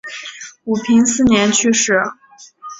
[0.63, 1.93] 武平四年去世。